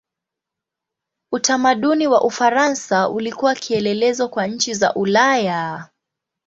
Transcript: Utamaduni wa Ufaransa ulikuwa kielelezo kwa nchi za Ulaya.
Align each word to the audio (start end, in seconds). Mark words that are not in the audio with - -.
Utamaduni 1.31 2.07
wa 2.07 2.21
Ufaransa 2.23 3.09
ulikuwa 3.09 3.55
kielelezo 3.55 4.29
kwa 4.29 4.47
nchi 4.47 4.73
za 4.73 4.93
Ulaya. 4.93 5.89